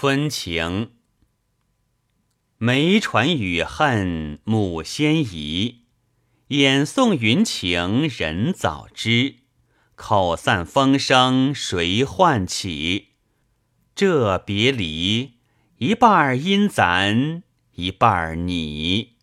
[0.00, 0.92] 春情，
[2.56, 5.86] 梅传雨恨母先移，
[6.46, 9.38] 眼送云情人早知，
[9.96, 13.08] 口散风声谁唤起？
[13.96, 15.40] 这别离，
[15.78, 19.17] 一半因咱，一半你。